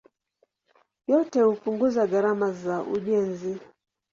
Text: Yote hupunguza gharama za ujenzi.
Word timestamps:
Yote 1.07 1.41
hupunguza 1.41 2.07
gharama 2.07 2.51
za 2.51 2.81
ujenzi. 2.83 3.57